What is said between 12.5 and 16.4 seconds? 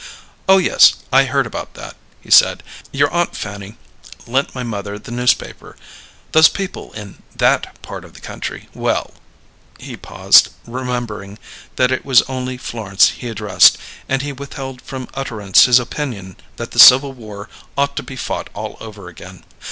Florence he addressed; and he withheld from utterance his opinion